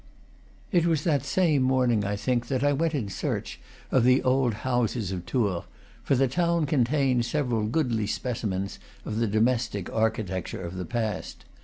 It 0.71 0.87
was 0.87 1.03
that 1.03 1.23
same 1.23 1.61
morning, 1.61 2.03
I 2.03 2.15
think, 2.15 2.47
that 2.47 2.63
I 2.63 2.73
went 2.73 2.95
in 2.95 3.07
search 3.07 3.59
of 3.91 4.03
the 4.03 4.23
old 4.23 4.55
houses 4.65 5.11
of 5.11 5.27
Tours; 5.27 5.65
for 6.03 6.15
the 6.15 6.27
town 6.27 6.65
con 6.65 6.85
tains 6.85 7.25
several 7.25 7.67
goodly 7.67 8.07
specimens 8.07 8.79
of 9.05 9.17
the 9.17 9.27
domestic 9.27 9.93
archi 9.93 10.23
tecture 10.23 10.65
of 10.65 10.73
the 10.75 10.85
past. 10.85 11.45